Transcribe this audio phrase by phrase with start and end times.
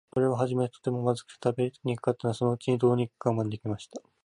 [0.09, 4.01] これははじめは、とても、まずくて食べにくかったのですが、そのうちに、どうにか我慢できました。